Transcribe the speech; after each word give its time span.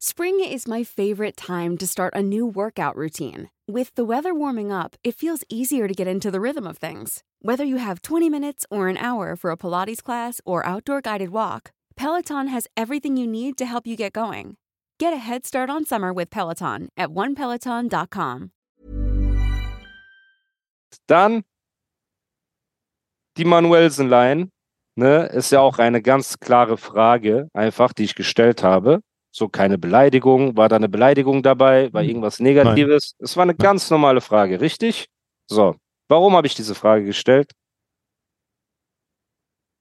Spring 0.00 0.38
is 0.38 0.68
my 0.68 0.84
favorite 0.84 1.36
time 1.36 1.76
to 1.76 1.84
start 1.84 2.14
a 2.14 2.22
new 2.22 2.46
workout 2.46 2.94
routine. 2.94 3.50
With 3.66 3.92
the 3.96 4.04
weather 4.04 4.32
warming 4.32 4.70
up, 4.70 4.94
it 5.02 5.16
feels 5.16 5.42
easier 5.48 5.88
to 5.88 5.92
get 5.92 6.06
into 6.06 6.30
the 6.30 6.40
rhythm 6.40 6.68
of 6.68 6.78
things. 6.78 7.24
Whether 7.42 7.64
you 7.64 7.78
have 7.78 8.02
20 8.02 8.30
minutes 8.30 8.64
or 8.70 8.86
an 8.86 8.96
hour 8.96 9.34
for 9.34 9.50
a 9.50 9.56
Pilates 9.56 10.00
class 10.00 10.40
or 10.44 10.64
outdoor 10.64 11.00
guided 11.00 11.30
walk, 11.30 11.72
Peloton 11.96 12.46
has 12.46 12.68
everything 12.76 13.16
you 13.16 13.26
need 13.26 13.58
to 13.58 13.66
help 13.66 13.88
you 13.88 13.96
get 13.96 14.12
going. 14.12 14.56
Get 15.00 15.12
a 15.12 15.16
head 15.16 15.44
start 15.44 15.68
on 15.68 15.84
summer 15.84 16.12
with 16.12 16.30
Peloton 16.30 16.90
at 16.96 17.08
onepeloton.com. 17.08 18.52
Dann 21.08 21.42
die 23.36 23.44
Manuelsen-Line, 23.44 24.50
ne, 24.94 25.26
ist 25.32 25.50
ja 25.50 25.58
auch 25.58 25.80
eine 25.80 26.00
ganz 26.02 26.38
klare 26.38 26.76
Frage, 26.76 27.48
einfach, 27.52 27.92
die 27.92 28.04
ich 28.04 28.14
gestellt 28.14 28.62
habe. 28.62 29.00
So 29.30 29.48
keine 29.48 29.78
Beleidigung. 29.78 30.56
War 30.56 30.68
da 30.68 30.76
eine 30.76 30.88
Beleidigung 30.88 31.42
dabei? 31.42 31.92
War 31.92 32.02
Hm. 32.02 32.08
irgendwas 32.08 32.40
Negatives? 32.40 33.14
Es 33.18 33.36
war 33.36 33.42
eine 33.44 33.54
ganz 33.54 33.90
normale 33.90 34.20
Frage, 34.20 34.60
richtig? 34.60 35.06
So. 35.46 35.76
Warum 36.08 36.34
habe 36.34 36.46
ich 36.46 36.54
diese 36.54 36.74
Frage 36.74 37.04
gestellt? 37.04 37.52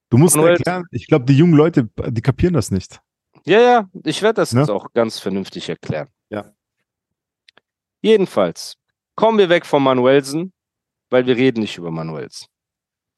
Du 0.10 0.18
musst 0.18 0.36
Manuel- 0.36 0.56
erklären, 0.58 0.84
ich 0.92 1.08
glaube, 1.08 1.26
die 1.26 1.38
jungen 1.38 1.54
Leute, 1.54 1.90
die 2.10 2.22
kapieren 2.22 2.54
das 2.54 2.72
nicht. 2.72 3.00
Ja, 3.46 3.60
ja, 3.62 3.90
ich 4.04 4.22
werde 4.22 4.36
das 4.42 4.54
Ne? 4.54 4.62
jetzt 4.62 4.70
auch 4.70 4.92
ganz 4.94 5.20
vernünftig 5.20 5.70
erklären. 5.70 6.10
Ja. 6.30 6.52
Jedenfalls, 8.02 8.76
kommen 9.16 9.38
wir 9.38 9.50
weg 9.50 9.66
von 9.66 9.84
Manuelsen, 9.84 10.54
weil 11.10 11.26
wir 11.26 11.36
reden 11.36 11.62
nicht 11.62 11.78
über 11.78 11.92
Manuelsen. 11.92 12.48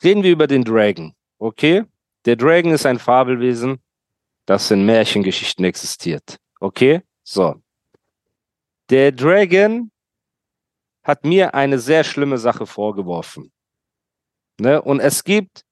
Reden 0.03 0.23
wir 0.23 0.31
über 0.31 0.47
den 0.47 0.63
Dragon, 0.63 1.13
okay? 1.39 1.83
Der 2.25 2.35
Dragon 2.35 2.71
ist 2.71 2.85
ein 2.85 2.99
Fabelwesen, 2.99 3.81
das 4.49 4.71
in 4.71 4.83
Märchengeschichten 4.83 5.63
existiert, 5.63 6.37
okay? 6.59 7.03
So. 7.23 7.61
Der 8.89 9.11
Dragon 9.11 9.91
hat 11.03 11.23
mir 11.23 11.53
eine 11.53 11.77
sehr 11.77 12.03
schlimme 12.03 12.39
Sache 12.39 12.65
vorgeworfen. 12.65 13.51
Ne? 14.59 14.81
Und 14.81 15.01
es 15.01 15.23
gibt 15.23 15.65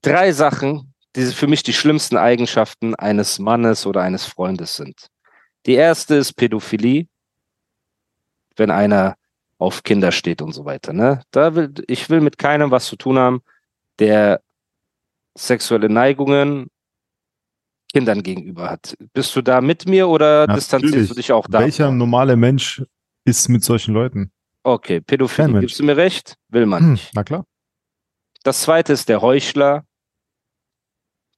drei 0.00 0.32
Sachen, 0.32 0.94
die 1.14 1.26
für 1.26 1.46
mich 1.46 1.62
die 1.64 1.74
schlimmsten 1.74 2.16
Eigenschaften 2.16 2.94
eines 2.94 3.38
Mannes 3.38 3.84
oder 3.84 4.00
eines 4.00 4.24
Freundes 4.24 4.76
sind. 4.76 5.08
Die 5.66 5.74
erste 5.74 6.14
ist 6.14 6.32
Pädophilie, 6.32 7.08
wenn 8.56 8.70
einer 8.70 9.18
auf 9.58 9.82
Kinder 9.82 10.10
steht 10.10 10.40
und 10.40 10.52
so 10.52 10.64
weiter. 10.64 10.94
Ne? 10.94 11.22
Da 11.30 11.54
will, 11.54 11.74
ich 11.88 12.08
will 12.08 12.22
mit 12.22 12.38
keinem 12.38 12.70
was 12.70 12.86
zu 12.86 12.96
tun 12.96 13.18
haben, 13.18 13.42
der 13.98 14.40
sexuelle 15.36 15.88
Neigungen 15.88 16.68
Kindern 17.92 18.22
gegenüber 18.22 18.70
hat. 18.70 18.96
Bist 19.12 19.36
du 19.36 19.42
da 19.42 19.60
mit 19.60 19.86
mir 19.86 20.08
oder 20.08 20.46
Ja, 20.48 20.54
distanzierst 20.54 20.92
natürlich. 20.92 21.08
du 21.10 21.14
dich 21.14 21.32
auch 21.32 21.46
da? 21.46 21.60
Welcher 21.60 21.90
normale 21.90 22.36
Mensch 22.36 22.82
ist 23.24 23.48
mit 23.48 23.62
solchen 23.64 23.92
Leuten? 23.92 24.32
Okay, 24.62 25.00
Pädophilie, 25.00 25.60
gibst 25.60 25.78
du 25.78 25.84
mir 25.84 25.96
recht? 25.96 26.36
Will 26.48 26.66
man 26.66 26.82
Hm, 26.82 26.92
nicht. 26.92 27.10
na 27.14 27.22
klar. 27.24 27.44
Das 28.44 28.62
zweite 28.62 28.92
ist 28.92 29.08
der 29.08 29.20
Heuchler, 29.20 29.84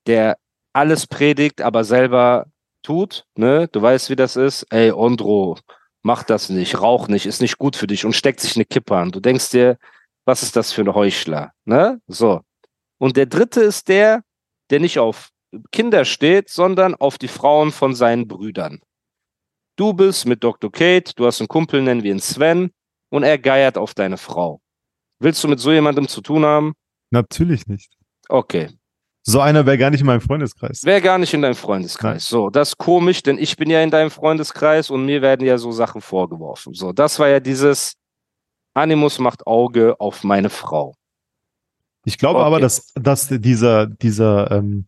der 0.07 0.39
alles 0.73 1.07
predigt, 1.07 1.61
aber 1.61 1.85
selber 1.85 2.47
tut. 2.83 3.25
Ne? 3.37 3.69
Du 3.69 3.81
weißt, 3.83 4.11
wie 4.11 4.17
das 4.17 4.37
ist. 4.37 4.65
Ey, 4.71 4.93
Ondro, 4.93 5.59
mach 6.03 6.23
das 6.23 6.51
nicht, 6.51 6.81
rauch 6.81 7.09
nicht, 7.09 7.27
ist 7.27 7.41
nicht 7.41 7.59
gut 7.59 7.77
für 7.77 7.87
dich 7.87 8.05
und 8.05 8.13
steckt 8.15 8.41
sich 8.41 8.57
eine 8.57 8.65
Kippe 8.65 8.97
an. 8.97 9.11
Du 9.11 9.21
denkst 9.21 9.51
dir, 9.51 9.79
was 10.25 10.43
ist 10.43 10.57
das 10.57 10.73
für 10.73 10.83
ein 10.83 10.95
Heuchler? 10.95 11.53
Ne? 11.65 12.01
So. 12.07 12.43
Und 13.05 13.19
der 13.19 13.27
dritte 13.27 13.61
ist 13.61 13.89
der, 13.89 14.25
der 14.71 14.81
nicht 14.81 14.99
auf 14.99 15.29
Kinder 15.73 16.07
steht, 16.07 16.49
sondern 16.49 16.95
auf 16.95 17.19
die 17.19 17.29
Frauen 17.29 17.71
von 17.71 17.95
seinen 17.95 18.27
Brüdern. 18.27 18.81
Du 19.77 19.93
bist 19.93 20.25
mit 20.25 20.43
Dr. 20.43 20.73
Kate, 20.73 21.13
du 21.15 21.27
hast 21.27 21.39
einen 21.39 21.49
Kumpel, 21.49 21.83
nennen 21.83 22.03
wir 22.03 22.13
ihn 22.13 22.19
Sven, 22.19 22.71
und 23.11 23.23
er 23.23 23.37
geiert 23.37 23.77
auf 23.77 23.93
deine 23.93 24.17
Frau. 24.17 24.63
Willst 25.19 25.45
du 25.45 25.49
mit 25.49 25.61
so 25.61 25.71
jemandem 25.71 26.09
zu 26.09 26.23
tun 26.23 26.47
haben? 26.47 26.73
Natürlich 27.11 27.67
nicht. 27.67 27.93
Okay. 28.31 28.71
So 29.23 29.41
einer 29.41 29.67
wäre 29.67 29.77
gar 29.77 29.91
nicht 29.91 30.01
in 30.01 30.07
meinem 30.07 30.23
Freundeskreis. 30.23 30.83
Wäre 30.83 31.03
gar 31.03 31.19
nicht 31.19 31.35
in 31.35 31.43
deinem 31.43 31.57
Freundeskreis. 31.57 32.25
So, 32.25 32.49
das 32.49 32.71
ist 32.71 32.79
komisch, 32.79 33.23
denn 33.23 33.37
ich 33.37 33.59
bin 33.59 33.69
ja 33.69 33.83
in 33.83 33.91
deinem 33.91 34.11
Freundeskreis 34.11 34.89
und 34.89 35.05
mir 35.05 35.21
werden 35.21 35.47
ja 35.47 35.59
so 35.59 35.73
Sachen 35.73 36.01
vorgeworfen. 36.01 36.73
So, 36.73 36.95
das 36.95 37.19
war 37.19 37.29
ja 37.29 37.41
dieses 37.41 37.97
Animus 38.73 39.19
macht 39.19 39.47
Auge 39.47 40.01
auf 40.01 40.25
meine 40.25 40.49
Frau. 40.49 40.95
Ich 42.05 42.19
glaube 42.19 42.41
Okay. 42.41 42.47
aber, 42.47 42.61
dass, 42.61 42.93
dass 42.95 43.29
dieser, 43.29 43.87
dieser 43.87 44.51
ähm, 44.51 44.87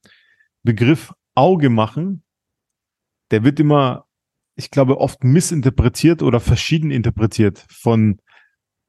Begriff 0.62 1.12
Auge 1.34 1.71
machen, 1.71 2.22
der 3.31 3.44
wird 3.44 3.60
immer, 3.60 4.06
ich 4.54 4.71
glaube, 4.71 4.99
oft 4.99 5.25
missinterpretiert 5.25 6.22
oder 6.22 6.41
verschieden 6.41 6.91
interpretiert 6.91 7.65
von, 7.71 8.21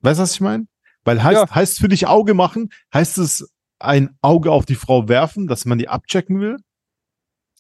weißt 0.01 0.19
du, 0.19 0.23
was 0.23 0.33
ich 0.33 0.41
meine? 0.41 0.67
Weil 1.03 1.23
heißt, 1.23 1.55
heißt 1.55 1.79
für 1.79 1.88
dich 1.88 2.07
Auge 2.07 2.33
machen, 2.33 2.69
heißt 2.93 3.17
es 3.17 3.49
ein 3.79 4.17
Auge 4.21 4.51
auf 4.51 4.65
die 4.65 4.75
Frau 4.75 5.07
werfen, 5.07 5.47
dass 5.47 5.65
man 5.65 5.77
die 5.77 5.88
abchecken 5.88 6.39
will? 6.39 6.57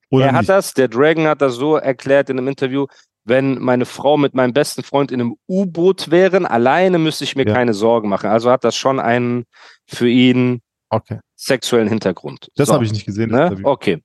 Oder 0.09 0.27
er 0.27 0.33
hat 0.33 0.41
nicht? 0.41 0.49
das, 0.49 0.73
der 0.73 0.87
Dragon 0.87 1.27
hat 1.27 1.41
das 1.41 1.55
so 1.55 1.75
erklärt 1.75 2.29
in 2.29 2.37
einem 2.37 2.47
Interview, 2.47 2.87
wenn 3.27 3.59
meine 3.59 3.85
Frau 3.85 4.17
mit 4.17 4.33
meinem 4.33 4.53
besten 4.53 4.83
Freund 4.83 5.11
in 5.11 5.21
einem 5.21 5.35
U-Boot 5.47 6.09
wären, 6.11 6.45
alleine 6.45 6.97
müsste 6.97 7.23
ich 7.23 7.35
mir 7.35 7.45
Ja. 7.47 7.53
keine 7.53 7.73
Sorgen 7.73 8.09
machen. 8.09 8.29
Also 8.29 8.49
hat 8.49 8.63
das 8.63 8.75
schon 8.75 8.99
einen 8.99 9.45
für 9.85 10.07
ihn 10.09 10.61
Okay, 10.89 11.19
sexuellen 11.35 11.89
Hintergrund. 11.89 12.47
das 12.55 12.69
So. 12.69 12.73
habe 12.73 12.85
ich 12.85 12.91
nicht 12.93 13.05
gesehen. 13.05 13.29
Ne? 13.31 13.43
Interview. 13.47 13.67
Okay. 13.67 14.01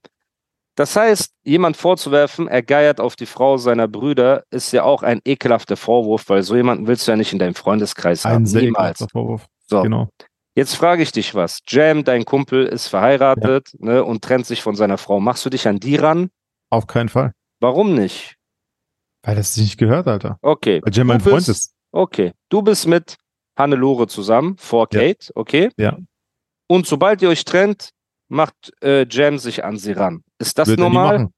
Das 0.75 0.95
heißt, 0.95 1.31
jemand 1.43 1.77
vorzuwerfen, 1.77 2.47
er 2.47 2.63
geiert 2.63 2.99
auf 2.99 3.15
die 3.15 3.27
Frau 3.27 3.57
seiner 3.57 3.87
Brüder, 3.87 4.43
ist 4.49 4.71
ja 4.73 4.83
auch 4.83 5.03
ein 5.03 5.21
ekelhafter 5.23 5.77
Vorwurf, 5.77 6.27
weil 6.29 6.41
so 6.43 6.55
jemanden 6.55 6.87
willst 6.87 7.07
du 7.07 7.11
ja 7.11 7.15
nicht 7.15 7.31
in 7.31 7.37
deinem 7.39 7.53
Freundeskreis 7.53 8.25
haben. 8.25 8.37
Ein 8.37 8.45
sehr 8.47 8.63
Niemals. 8.63 9.05
Vorwurf. 9.11 9.45
So, 9.67 9.83
Genau. 9.83 10.09
jetzt 10.55 10.75
frage 10.75 11.03
ich 11.03 11.11
dich 11.11 11.35
was. 11.35 11.59
Jam, 11.67 12.03
dein 12.03 12.25
Kumpel, 12.25 12.65
ist 12.65 12.87
verheiratet 12.87 13.69
ne, 13.77 14.03
und 14.03 14.23
trennt 14.23 14.47
sich 14.47 14.63
von 14.63 14.75
seiner 14.75 14.97
Frau. 14.97 15.19
Machst 15.19 15.45
du 15.45 15.49
dich 15.51 15.67
an 15.67 15.79
die 15.79 15.95
ran? 15.95 16.29
Auf 16.71 16.87
keinen 16.87 17.09
Fall. 17.09 17.33
Warum 17.59 17.93
nicht? 17.93 18.35
Weil 19.23 19.35
das 19.35 19.55
nicht 19.57 19.77
gehört, 19.77 20.07
Alter. 20.07 20.37
Okay. 20.41 20.81
Weil 20.83 20.93
Jam 20.93 21.07
mein 21.07 21.21
Freund 21.21 21.47
ist. 21.47 21.73
Okay. 21.91 22.33
Du 22.49 22.61
bist 22.61 22.87
mit 22.87 23.17
Hannelore 23.57 24.07
zusammen, 24.07 24.57
vor 24.57 24.87
Ja. 24.91 24.99
Kate, 24.99 25.31
okay? 25.35 25.69
Ja. 25.77 25.97
Und 26.67 26.87
sobald 26.87 27.21
ihr 27.21 27.29
euch 27.29 27.45
trennt, 27.45 27.91
macht 28.27 28.73
äh, 28.83 29.05
Jam 29.09 29.37
sich 29.37 29.63
an 29.63 29.77
sie 29.77 29.93
ran. 29.93 30.23
Ist 30.39 30.57
das 30.57 30.67
Wird 30.67 30.79
er 30.79 30.89
nie 30.89 30.93
normal? 30.95 31.19
machen. 31.19 31.33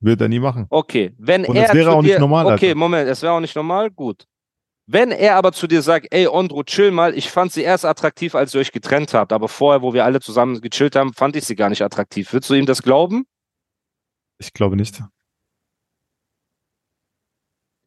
Wird 0.00 0.20
er 0.20 0.28
nie 0.28 0.38
machen. 0.38 0.66
Okay, 0.70 1.12
wenn 1.18 1.44
Und 1.44 1.56
er 1.56 1.68
es 1.68 1.74
wäre 1.74 1.92
auch 1.92 2.02
nicht 2.02 2.14
dir, 2.14 2.20
normal, 2.20 2.46
Okay, 2.46 2.68
Alter. 2.68 2.78
Moment, 2.78 3.08
es 3.08 3.22
wäre 3.22 3.32
auch 3.32 3.40
nicht 3.40 3.56
normal, 3.56 3.90
gut. 3.90 4.24
Wenn 4.88 5.10
er 5.10 5.34
aber 5.34 5.50
zu 5.52 5.66
dir 5.66 5.82
sagt, 5.82 6.06
ey 6.12 6.28
Ondro, 6.28 6.62
chill 6.62 6.92
mal, 6.92 7.16
ich 7.18 7.28
fand 7.30 7.50
sie 7.50 7.62
erst 7.62 7.84
attraktiv, 7.84 8.36
als 8.36 8.54
ihr 8.54 8.60
euch 8.60 8.70
getrennt 8.70 9.14
habt, 9.14 9.32
aber 9.32 9.48
vorher, 9.48 9.82
wo 9.82 9.92
wir 9.94 10.04
alle 10.04 10.20
zusammen 10.20 10.60
gechillt 10.60 10.94
haben, 10.94 11.12
fand 11.12 11.34
ich 11.34 11.44
sie 11.44 11.56
gar 11.56 11.70
nicht 11.70 11.82
attraktiv. 11.82 12.32
Würdest 12.32 12.50
du 12.50 12.54
ihm 12.54 12.66
das 12.66 12.82
glauben? 12.82 13.26
Ich 14.38 14.52
glaube 14.52 14.76
nicht. 14.76 15.02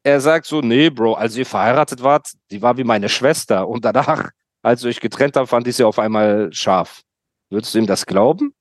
Er 0.02 0.20
sagt 0.20 0.46
so, 0.46 0.60
nee, 0.60 0.88
Bro, 0.90 1.14
als 1.14 1.36
ihr 1.36 1.44
verheiratet 1.46 2.02
wart, 2.02 2.28
die 2.50 2.62
war 2.62 2.76
wie 2.78 2.84
meine 2.84 3.08
Schwester 3.08 3.68
und 3.68 3.84
danach, 3.84 4.30
als 4.62 4.82
ihr 4.82 4.88
euch 4.88 5.00
getrennt 5.00 5.36
habt, 5.36 5.48
fand 5.48 5.66
ich 5.68 5.76
sie 5.76 5.84
auf 5.84 5.98
einmal 5.98 6.52
scharf. 6.52 7.02
Würdest 7.50 7.74
du 7.74 7.78
ihm 7.78 7.86
das 7.86 8.06
glauben? 8.06 8.54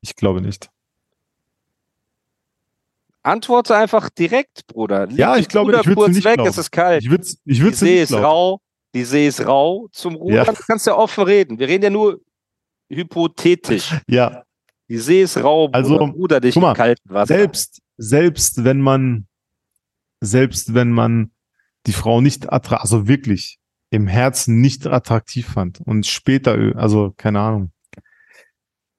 Ich 0.00 0.16
glaube 0.16 0.40
nicht. 0.40 0.68
Antworte 3.22 3.76
einfach 3.76 4.10
direkt, 4.10 4.66
Bruder. 4.66 5.06
Leg 5.06 5.18
Ja, 5.18 5.34
die 5.34 5.40
ich 5.42 5.48
glaube, 5.48 5.70
Ruder 5.70 5.80
ich 5.80 5.86
würd's 5.86 5.96
kurz 5.96 6.14
nicht 6.14 6.24
weg, 6.24 6.34
glauben. 6.34 6.50
es 6.50 6.58
ist 6.58 6.70
kalt. 6.70 7.02
Ich 7.02 7.10
würde 7.10 7.24
ich 7.24 7.38
Die 7.44 7.62
würd's 7.62 7.78
See 7.80 7.92
nicht 7.92 8.02
ist 8.02 8.08
glauben. 8.08 8.24
rau, 8.24 8.60
die 8.94 9.04
See 9.04 9.26
ist 9.26 9.46
rau 9.46 9.88
zum 9.92 10.14
Rudern. 10.16 10.44
Ja. 10.44 10.52
Du 10.52 10.62
kannst 10.66 10.86
ja 10.86 10.94
offen 10.96 11.24
reden. 11.24 11.58
Wir 11.58 11.68
reden 11.68 11.84
ja 11.84 11.90
nur 11.90 12.20
hypothetisch. 12.90 13.94
Ja, 14.08 14.42
Die 14.90 14.98
See 14.98 15.22
ist 15.22 15.38
rau, 15.42 15.68
Bruder. 15.68 15.78
Also, 15.78 15.96
Ruder 15.96 16.40
dich 16.40 16.54
mal, 16.56 16.70
im 16.72 16.76
kalten 16.76 17.08
Wasser. 17.10 17.34
selbst, 17.34 17.80
selbst 17.96 18.62
wenn 18.64 18.80
man, 18.82 19.26
selbst 20.20 20.74
wenn 20.74 20.90
man 20.90 21.30
die 21.86 21.92
Frau 21.92 22.20
nicht 22.20 22.52
attra 22.52 22.76
also 22.76 23.08
wirklich 23.08 23.58
im 23.90 24.06
Herzen 24.06 24.60
nicht 24.60 24.86
attraktiv 24.86 25.46
fand 25.46 25.80
und 25.80 26.06
später, 26.06 26.56
ö- 26.56 26.72
also 26.74 27.12
keine 27.16 27.40
Ahnung. 27.40 27.72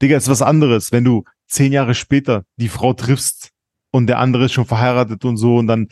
Digga, 0.01 0.17
ist 0.17 0.29
was 0.29 0.41
anderes, 0.41 0.91
wenn 0.91 1.03
du 1.03 1.23
zehn 1.47 1.71
Jahre 1.71 1.95
später 1.95 2.43
die 2.57 2.69
Frau 2.69 2.93
triffst 2.93 3.51
und 3.91 4.07
der 4.07 4.19
andere 4.19 4.45
ist 4.45 4.53
schon 4.53 4.65
verheiratet 4.65 5.23
und 5.25 5.37
so 5.37 5.57
und 5.57 5.67
dann, 5.67 5.87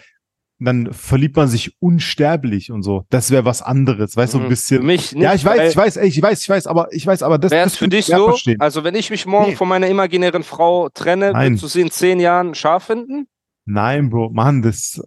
dann 0.59 0.91
verliebt 0.93 1.35
man 1.35 1.47
sich 1.47 1.75
unsterblich 1.81 2.71
und 2.71 2.83
so. 2.83 3.05
Das 3.09 3.31
wäre 3.31 3.45
was 3.45 3.61
anderes, 3.61 4.15
weißt 4.15 4.33
du, 4.35 4.37
Mhm. 4.39 4.43
ein 4.45 4.49
bisschen. 4.49 4.77
Für 4.81 4.85
mich 4.85 5.13
nicht, 5.13 5.23
ja, 5.23 5.33
ich 5.33 5.43
weiß, 5.43 5.71
ich 5.71 5.77
weiß, 5.77 5.97
ey, 5.97 6.07
ich 6.07 6.21
weiß, 6.21 6.41
ich 6.41 6.49
weiß, 6.49 6.67
aber 6.67 6.87
ich 6.91 7.05
weiß, 7.07 7.23
aber 7.23 7.37
das, 7.37 7.51
es 7.51 7.77
für 7.77 7.87
dich 7.87 8.05
so? 8.05 8.27
verstehen. 8.29 8.59
Also, 8.61 8.83
wenn 8.83 8.95
ich 8.95 9.09
mich 9.09 9.25
morgen 9.25 9.51
Nee. 9.51 9.55
von 9.55 9.67
meiner 9.67 9.87
imaginären 9.87 10.43
Frau 10.43 10.89
trenne, 10.89 11.31
Nein. 11.31 11.47
würdest 11.53 11.63
du 11.63 11.67
sie 11.67 11.81
in 11.81 11.91
zehn 11.91 12.19
Jahren 12.19 12.55
scharf 12.55 12.85
finden? 12.85 13.27
Nein, 13.65 14.10
Bro, 14.10 14.30
Mann, 14.31 14.62
das. 14.62 15.01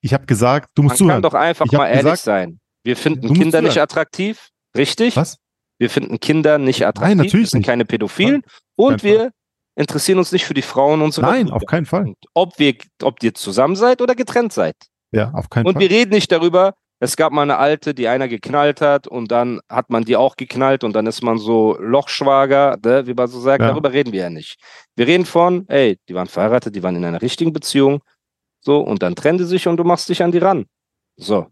Ich 0.00 0.12
habe 0.12 0.26
gesagt, 0.26 0.70
du 0.74 0.82
Man 0.82 0.88
musst 0.88 0.98
zuhören. 0.98 1.14
kann 1.16 1.22
doch 1.22 1.34
einfach 1.34 1.66
Ich 1.66 1.72
mal 1.72 1.86
ehrlich 1.86 2.02
gesagt- 2.02 2.22
sein. 2.22 2.60
Wir 2.82 2.96
finden 2.96 3.32
Kinder 3.34 3.60
nicht 3.60 3.72
zuhören. 3.72 3.84
attraktiv, 3.84 4.48
richtig? 4.76 5.16
Was? 5.16 5.36
Wir 5.78 5.90
finden 5.90 6.18
Kinder 6.18 6.58
nicht 6.58 6.84
attraktiv. 6.86 7.16
natürlich 7.16 7.34
wir 7.34 7.46
sind 7.46 7.58
nicht. 7.60 7.66
keine 7.66 7.84
Pädophilen. 7.84 8.42
Kein 8.42 8.50
Und 8.76 9.00
Fall. 9.02 9.10
wir 9.10 9.30
interessieren 9.76 10.18
uns 10.18 10.32
nicht 10.32 10.44
für 10.46 10.54
die 10.54 10.62
Frauen 10.62 11.00
unserer 11.02 11.26
Nein, 11.30 11.44
Brüder. 11.46 11.56
auf 11.56 11.66
keinen 11.66 11.86
Fall. 11.86 12.14
Ob, 12.34 12.58
wir, 12.58 12.74
ob 13.02 13.22
ihr 13.22 13.34
zusammen 13.34 13.76
seid 13.76 14.00
oder 14.02 14.14
getrennt 14.14 14.52
seid. 14.52 14.74
Ja, 15.12 15.30
auf 15.32 15.48
keinen 15.48 15.66
Und 15.66 15.74
Fall. 15.74 15.82
wir 15.82 15.90
reden 15.90 16.10
nicht 16.12 16.30
darüber, 16.32 16.74
es 17.02 17.16
gab 17.16 17.32
mal 17.32 17.42
eine 17.42 17.56
alte, 17.56 17.94
die 17.94 18.08
einer 18.08 18.28
geknallt 18.28 18.82
hat 18.82 19.06
und 19.08 19.30
dann 19.32 19.60
hat 19.70 19.88
man 19.88 20.04
die 20.04 20.16
auch 20.16 20.36
geknallt 20.36 20.84
und 20.84 20.92
dann 20.94 21.06
ist 21.06 21.22
man 21.22 21.38
so 21.38 21.76
Lochschwager, 21.80 22.78
ne, 22.84 23.06
wie 23.06 23.14
man 23.14 23.26
so 23.26 23.40
sagt. 23.40 23.62
Ja. 23.62 23.68
Darüber 23.68 23.92
reden 23.92 24.12
wir 24.12 24.20
ja 24.20 24.30
nicht. 24.30 24.60
Wir 24.96 25.06
reden 25.06 25.24
von, 25.24 25.66
ey, 25.68 25.98
die 26.08 26.14
waren 26.14 26.26
verheiratet, 26.26 26.76
die 26.76 26.82
waren 26.82 26.96
in 26.96 27.04
einer 27.04 27.22
richtigen 27.22 27.52
Beziehung, 27.54 28.02
so, 28.60 28.80
und 28.80 29.02
dann 29.02 29.16
trennen 29.16 29.38
die 29.38 29.44
sich 29.44 29.66
und 29.66 29.78
du 29.78 29.84
machst 29.84 30.10
dich 30.10 30.22
an 30.22 30.30
die 30.30 30.38
ran. 30.38 30.66
So. 31.16 31.46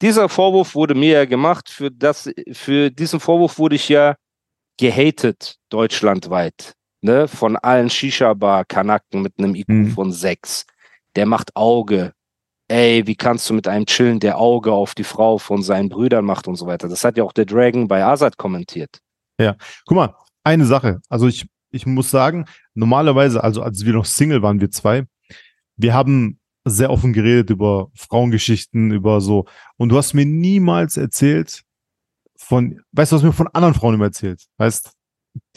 Dieser 0.00 0.28
Vorwurf 0.28 0.76
wurde 0.76 0.94
mir 0.94 1.14
ja 1.14 1.24
gemacht, 1.24 1.68
für 1.68 1.90
das, 1.90 2.30
für 2.52 2.90
diesen 2.90 3.18
Vorwurf 3.18 3.58
wurde 3.58 3.74
ich 3.74 3.88
ja 3.88 4.14
gehatet 4.78 5.56
deutschlandweit, 5.70 6.74
ne, 7.00 7.26
von 7.26 7.56
allen 7.56 7.90
Shisha-Bar-Kanaken 7.90 9.22
mit 9.22 9.32
einem 9.38 9.56
IQ 9.56 9.68
Mhm. 9.68 9.90
von 9.90 10.12
sechs. 10.12 10.64
Der 11.16 11.26
macht 11.26 11.56
Auge, 11.56 12.12
ey, 12.68 13.06
wie 13.06 13.16
kannst 13.16 13.48
du 13.48 13.54
mit 13.54 13.66
einem 13.66 13.86
chillen, 13.86 14.20
der 14.20 14.38
Auge 14.38 14.72
auf 14.72 14.94
die 14.94 15.04
Frau 15.04 15.38
von 15.38 15.62
seinen 15.62 15.88
Brüdern 15.88 16.24
macht 16.24 16.46
und 16.48 16.56
so 16.56 16.66
weiter. 16.66 16.88
Das 16.88 17.02
hat 17.04 17.16
ja 17.16 17.24
auch 17.24 17.32
der 17.32 17.46
Dragon 17.46 17.88
bei 17.88 18.04
Azad 18.04 18.36
kommentiert. 18.36 19.00
Guck 19.86 19.96
mal, 19.96 20.14
eine 20.44 20.66
Sache. 20.66 21.00
Also 21.08 21.26
ich, 21.28 21.46
ich 21.70 21.86
muss 21.86 22.10
sagen, 22.10 22.44
normalerweise, 22.74 23.42
also 23.42 23.62
als 23.62 23.84
wir 23.84 23.92
noch 23.92 24.04
Single 24.04 24.42
waren, 24.42 24.60
wir 24.60 24.70
zwei, 24.70 25.04
wir 25.76 25.94
haben 25.94 26.38
sehr 26.64 26.90
offen 26.90 27.12
geredet 27.12 27.50
über 27.50 27.88
Frauengeschichten, 27.94 28.90
über 28.90 29.20
so. 29.20 29.46
Und 29.76 29.88
du 29.90 29.96
hast 29.96 30.12
mir 30.12 30.26
niemals 30.26 30.96
erzählt 30.96 31.62
von, 32.36 32.80
weißt 32.92 33.12
du, 33.12 33.16
hast 33.16 33.22
mir 33.22 33.32
von 33.32 33.48
anderen 33.48 33.74
Frauen 33.74 33.94
immer 33.94 34.06
erzählt, 34.06 34.44
weißt, 34.58 34.92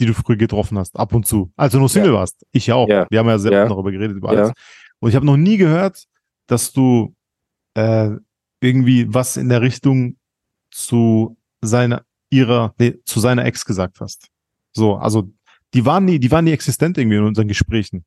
die 0.00 0.06
du 0.06 0.14
früher 0.14 0.36
getroffen 0.36 0.78
hast, 0.78 0.96
ab 0.98 1.12
und 1.12 1.26
zu, 1.26 1.52
als 1.56 1.72
du 1.72 1.80
noch 1.80 1.88
Single 1.88 2.12
warst. 2.12 2.46
Ich 2.52 2.68
ja 2.68 2.76
auch. 2.76 2.88
Ja. 2.88 3.06
Wir 3.10 3.18
haben 3.18 3.28
ja 3.28 3.38
sehr 3.38 3.52
Ja. 3.52 3.60
offen 3.62 3.70
darüber 3.70 3.90
geredet, 3.90 4.16
über 4.16 4.32
Ja. 4.32 4.38
alles. 4.44 4.52
Und 5.00 5.10
ich 5.10 5.16
habe 5.16 5.26
noch 5.26 5.36
nie 5.36 5.56
gehört, 5.56 6.04
dass 6.52 6.72
du 6.72 7.14
äh, 7.74 8.10
irgendwie 8.60 9.06
was 9.12 9.36
in 9.36 9.48
der 9.48 9.62
Richtung 9.62 10.16
zu 10.70 11.36
seiner, 11.62 12.02
ihrer, 12.30 12.74
nee, 12.78 12.98
zu 13.04 13.20
seiner 13.20 13.44
Ex 13.44 13.64
gesagt 13.64 14.00
hast. 14.00 14.28
So, 14.72 14.96
also 14.96 15.30
die 15.74 15.84
waren 15.84 16.04
nie, 16.04 16.18
die 16.18 16.30
waren 16.30 16.44
nie 16.44 16.52
existent 16.52 16.98
irgendwie 16.98 17.16
in 17.16 17.24
unseren 17.24 17.48
Gesprächen. 17.48 18.04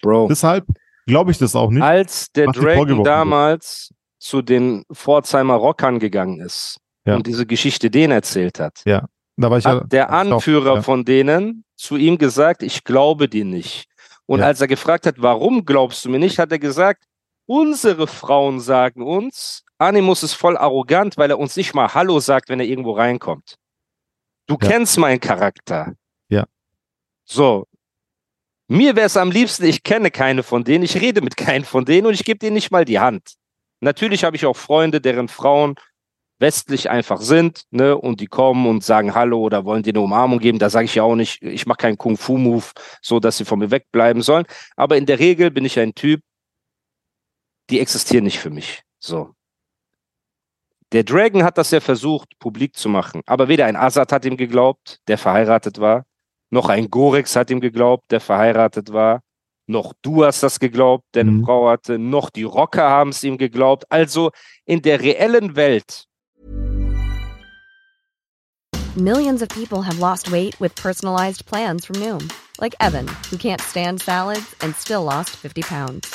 Bro. 0.00 0.28
Deshalb 0.28 0.66
glaube 1.06 1.30
ich 1.32 1.38
das 1.38 1.54
auch 1.56 1.70
nicht. 1.70 1.82
Als 1.82 2.30
der 2.32 2.46
Dragon 2.46 2.62
vorgeworfen 2.62 2.98
wird. 2.98 3.06
damals 3.06 3.92
zu 4.18 4.40
den 4.42 4.84
Pforzheimer 4.92 5.54
Rockern 5.54 5.98
gegangen 5.98 6.40
ist 6.40 6.78
Ja. 7.04 7.16
und 7.16 7.26
diese 7.26 7.44
Geschichte 7.46 7.90
denen 7.90 8.12
erzählt 8.12 8.60
hat, 8.60 8.82
Da 8.84 9.08
war 9.36 9.58
ich 9.58 9.64
ja, 9.64 9.80
hat 9.80 9.92
der 9.92 10.08
hab 10.08 10.24
ich 10.26 10.30
auch- 10.32 10.36
Anführer 10.36 10.74
ja. 10.76 10.82
von 10.82 11.04
denen 11.04 11.64
zu 11.76 11.96
ihm 11.96 12.18
gesagt, 12.18 12.62
ich 12.62 12.84
glaube 12.84 13.28
dir 13.28 13.44
nicht. 13.44 13.86
Und 14.26 14.40
Ja. 14.40 14.46
als 14.46 14.60
er 14.60 14.68
gefragt 14.68 15.06
hat, 15.06 15.16
warum 15.18 15.64
glaubst 15.64 16.04
du 16.04 16.08
mir 16.10 16.18
nicht, 16.20 16.38
hat 16.38 16.52
er 16.52 16.58
gesagt, 16.60 17.04
unsere 17.52 18.06
Frauen 18.06 18.60
sagen 18.60 19.02
uns, 19.02 19.62
Animus 19.76 20.22
ist 20.22 20.32
voll 20.32 20.56
arrogant, 20.56 21.18
weil 21.18 21.28
er 21.30 21.38
uns 21.38 21.54
nicht 21.54 21.74
mal 21.74 21.92
Hallo 21.92 22.18
sagt, 22.18 22.48
wenn 22.48 22.60
er 22.60 22.66
irgendwo 22.66 22.92
reinkommt. 22.92 23.56
Du 24.46 24.56
Ja. 24.60 24.68
kennst 24.68 24.96
meinen 24.96 25.20
Charakter. 25.20 25.92
Ja. 26.28 26.46
So. 27.24 27.66
Mir 28.68 28.96
wäre 28.96 29.06
es 29.06 29.18
am 29.18 29.30
liebsten, 29.30 29.64
ich 29.66 29.82
kenne 29.82 30.10
keine 30.10 30.42
von 30.42 30.64
denen, 30.64 30.82
ich 30.82 30.98
rede 30.98 31.20
mit 31.20 31.36
keinen 31.36 31.64
von 31.66 31.84
denen 31.84 32.06
und 32.06 32.14
ich 32.14 32.24
gebe 32.24 32.38
denen 32.38 32.54
nicht 32.54 32.70
mal 32.70 32.86
die 32.86 33.00
Hand. 33.00 33.34
Natürlich 33.80 34.24
habe 34.24 34.36
ich 34.36 34.46
auch 34.46 34.56
Freunde, 34.56 35.02
deren 35.02 35.28
Frauen 35.28 35.74
westlich 36.38 36.88
einfach 36.88 37.20
sind, 37.20 37.64
ne, 37.70 37.96
und 37.98 38.20
die 38.20 38.26
kommen 38.28 38.66
und 38.66 38.82
sagen 38.82 39.14
Hallo 39.14 39.40
oder 39.40 39.66
wollen 39.66 39.82
dir 39.82 39.90
eine 39.92 40.00
Umarmung 40.00 40.38
geben. 40.38 40.58
Da 40.58 40.70
sage 40.70 40.86
ich 40.86 40.94
ja 40.94 41.02
auch 41.02 41.16
nicht, 41.16 41.42
ich 41.42 41.66
mache 41.66 41.78
keinen 41.78 41.98
Kung-Fu-Move, 41.98 42.64
so 43.02 43.20
dass 43.20 43.36
sie 43.36 43.44
von 43.44 43.58
mir 43.58 43.70
wegbleiben 43.70 44.22
sollen. 44.22 44.46
Aber 44.74 44.96
in 44.96 45.04
der 45.06 45.18
Regel 45.18 45.50
bin 45.50 45.64
ich 45.66 45.78
ein 45.78 45.94
Typ, 45.94 46.22
die 47.72 47.80
existieren 47.80 48.24
nicht 48.24 48.38
für 48.38 48.50
mich. 48.50 48.82
So. 48.98 49.30
Der 50.92 51.04
Dragon 51.04 51.42
hat 51.42 51.56
das 51.56 51.70
ja 51.70 51.80
versucht, 51.80 52.38
publik 52.38 52.76
zu 52.76 52.90
machen. 52.90 53.22
Aber 53.24 53.48
weder 53.48 53.64
ein 53.64 53.76
Azad 53.76 54.12
hat 54.12 54.26
ihm 54.26 54.36
geglaubt, 54.36 54.98
der 55.08 55.16
verheiratet 55.16 55.80
war, 55.80 56.04
noch 56.50 56.68
ein 56.68 56.90
Gorex 56.90 57.34
hat 57.34 57.50
ihm 57.50 57.60
geglaubt, 57.60 58.10
der 58.10 58.20
verheiratet 58.20 58.92
war, 58.92 59.22
noch 59.66 59.94
du 60.02 60.22
hast 60.22 60.42
das 60.42 60.60
geglaubt, 60.60 61.04
der 61.14 61.22
eine 61.22 61.32
Mhm. 61.32 61.44
Frau 61.46 61.70
hatte, 61.70 61.98
noch 61.98 62.28
die 62.28 62.42
Rocker 62.42 62.90
haben 62.90 63.08
es 63.08 63.24
ihm 63.24 63.38
geglaubt. 63.38 63.90
Also 63.90 64.30
in 64.66 64.82
der 64.82 65.00
reellen 65.00 65.56
Welt 65.56 66.04
Millions 68.94 69.40
of 69.40 69.48
people 69.48 69.80
have 69.80 69.98
lost 69.98 70.30
weight 70.30 70.60
with 70.60 70.74
personalized 70.74 71.46
plans 71.46 71.86
from 71.86 71.96
Noom, 71.96 72.28
like 72.60 72.74
Evan, 72.80 73.08
who 73.30 73.38
can't 73.38 73.62
stand 73.62 74.02
salads 74.02 74.54
and 74.60 74.76
still 74.76 75.02
lost 75.04 75.30
50 75.30 75.62
pounds. 75.62 76.14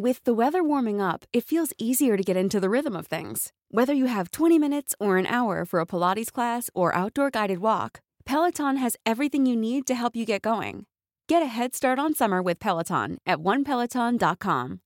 With 0.00 0.24
the 0.24 0.32
weather 0.32 0.62
warming 0.64 1.02
up, 1.02 1.26
it 1.34 1.44
feels 1.44 1.74
easier 1.76 2.16
to 2.16 2.22
get 2.22 2.34
into 2.34 2.58
the 2.58 2.70
rhythm 2.70 2.96
of 2.96 3.08
things. 3.08 3.52
Whether 3.70 3.92
you 3.92 4.06
have 4.06 4.30
20 4.30 4.58
minutes 4.58 4.94
or 4.98 5.18
an 5.18 5.26
hour 5.26 5.66
for 5.66 5.80
a 5.80 5.86
Pilates 5.86 6.32
class 6.32 6.70
or 6.74 6.94
outdoor 6.94 7.30
guided 7.30 7.58
walk, 7.58 8.00
Peloton 8.24 8.78
has 8.78 8.96
everything 9.04 9.44
you 9.44 9.54
need 9.54 9.86
to 9.86 9.94
help 9.94 10.16
you 10.16 10.24
get 10.24 10.40
going. 10.40 10.86
Get 11.28 11.42
a 11.42 11.46
head 11.46 11.74
start 11.74 11.98
on 11.98 12.14
summer 12.14 12.40
with 12.40 12.58
Peloton 12.58 13.18
at 13.26 13.38
onepeloton.com. 13.40 14.80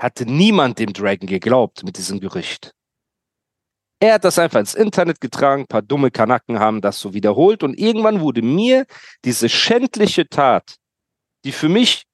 hatte 0.00 0.26
niemand 0.26 0.78
dem 0.78 0.92
Dragon 0.92 1.26
geglaubt 1.26 1.82
mit 1.84 1.96
diesem 1.96 2.20
Gerücht. 2.20 2.72
Er 4.00 4.14
hat 4.14 4.24
das 4.24 4.38
einfach 4.38 4.60
ins 4.60 4.74
Internet 4.74 5.20
getragen, 5.20 5.62
ein 5.62 5.66
paar 5.66 5.82
dumme 5.82 6.12
Kanaken 6.12 6.60
haben 6.60 6.80
das 6.80 7.00
so 7.00 7.14
wiederholt 7.14 7.64
und 7.64 7.76
irgendwann 7.76 8.20
wurde 8.20 8.42
mir 8.42 8.86
diese 9.24 9.48
schändliche 9.48 10.28
Tat, 10.28 10.76
die 11.44 11.52
für 11.52 11.68
mich 11.68 12.04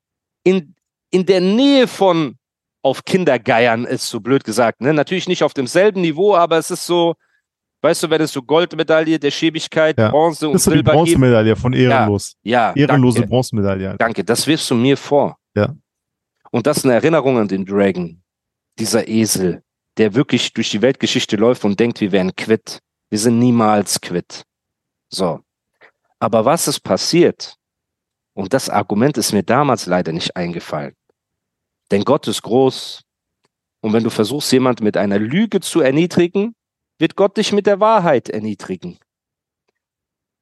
in, 0.44 0.74
in 1.10 1.26
der 1.26 1.40
Nähe 1.40 1.86
von 1.88 2.36
auf 2.82 3.04
Kindergeiern 3.04 3.84
ist, 3.84 4.08
so 4.08 4.20
blöd 4.20 4.44
gesagt, 4.44 4.80
ne? 4.82 4.92
natürlich 4.92 5.26
nicht 5.26 5.42
auf 5.42 5.54
demselben 5.54 6.02
Niveau, 6.02 6.36
aber 6.36 6.58
es 6.58 6.70
ist 6.70 6.84
so, 6.84 7.14
weißt 7.80 8.02
du, 8.02 8.10
wenn 8.10 8.20
es 8.20 8.32
so 8.32 8.42
Goldmedaille 8.42 9.18
der 9.18 9.30
Schäbigkeit, 9.30 9.98
Ja. 9.98 10.10
Bronze 10.10 10.48
und 10.48 10.54
Das 10.54 10.62
ist 10.62 10.66
die 10.66 10.70
Silber 10.72 10.92
gibt. 10.92 11.04
Bronzemedaille 11.04 11.56
von 11.56 11.72
Ehrenlos. 11.72 12.36
Ja, 12.42 12.74
Ehrenlose 12.74 13.20
danke. 13.20 13.30
Bronzemedaille. 13.30 13.96
Danke, 13.98 14.22
das 14.22 14.46
wirfst 14.46 14.70
du 14.70 14.74
mir 14.74 14.96
vor. 14.98 15.38
Ja. 15.54 15.74
Und 16.50 16.66
das 16.66 16.78
ist 16.78 16.84
eine 16.84 16.94
Erinnerung 16.94 17.38
an 17.38 17.48
den 17.48 17.64
Dragon. 17.64 18.22
Dieser 18.78 19.08
Esel, 19.08 19.62
der 19.96 20.14
wirklich 20.14 20.52
durch 20.52 20.70
die 20.70 20.82
Weltgeschichte 20.82 21.36
läuft 21.36 21.64
und 21.64 21.80
denkt, 21.80 22.00
wir 22.00 22.12
wären 22.12 22.34
quitt. 22.36 22.80
Wir 23.08 23.18
sind 23.18 23.38
niemals 23.38 24.00
quitt. 24.00 24.42
So. 25.08 25.40
Aber 26.18 26.44
was 26.44 26.68
ist 26.68 26.80
passiert? 26.80 27.56
Und 28.34 28.52
das 28.52 28.68
Argument 28.68 29.16
ist 29.16 29.32
mir 29.32 29.42
damals 29.42 29.86
leider 29.86 30.12
nicht 30.12 30.36
eingefallen. 30.36 30.94
Denn 31.90 32.04
Gott 32.04 32.26
ist 32.28 32.42
groß. 32.42 33.02
Und 33.80 33.92
wenn 33.92 34.02
du 34.04 34.10
versuchst, 34.10 34.50
jemand 34.52 34.80
mit 34.80 34.96
einer 34.96 35.18
Lüge 35.18 35.60
zu 35.60 35.80
erniedrigen, 35.80 36.54
wird 36.98 37.16
Gott 37.16 37.36
dich 37.36 37.52
mit 37.52 37.66
der 37.66 37.80
Wahrheit 37.80 38.28
erniedrigen. 38.28 38.98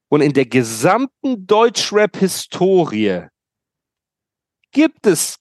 Und 0.08 0.20
in 0.20 0.32
der 0.32 0.46
gesamten 0.46 1.46
Deutschrap-Historie 1.46 3.26
gibt 4.70 5.06
es 5.06 5.36